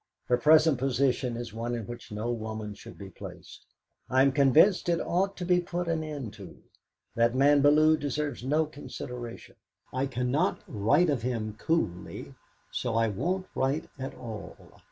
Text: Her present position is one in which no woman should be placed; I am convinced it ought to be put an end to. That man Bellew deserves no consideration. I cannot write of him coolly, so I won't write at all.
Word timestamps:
Her 0.29 0.37
present 0.37 0.79
position 0.79 1.37
is 1.37 1.53
one 1.53 1.75
in 1.75 1.85
which 1.85 2.11
no 2.11 2.31
woman 2.31 2.73
should 2.73 2.97
be 2.97 3.11
placed; 3.11 3.67
I 4.09 4.23
am 4.23 4.31
convinced 4.31 4.89
it 4.89 4.99
ought 4.99 5.37
to 5.37 5.45
be 5.45 5.59
put 5.59 5.87
an 5.87 6.03
end 6.03 6.33
to. 6.41 6.57
That 7.13 7.35
man 7.35 7.61
Bellew 7.61 7.97
deserves 7.97 8.43
no 8.43 8.65
consideration. 8.65 9.57
I 9.93 10.07
cannot 10.07 10.63
write 10.67 11.11
of 11.11 11.21
him 11.21 11.53
coolly, 11.59 12.33
so 12.71 12.95
I 12.95 13.09
won't 13.09 13.45
write 13.53 13.89
at 13.99 14.15
all. 14.15 14.57